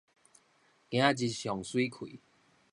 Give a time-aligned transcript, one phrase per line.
[0.03, 0.07] 今仔
[1.11, 2.19] 日上媠氣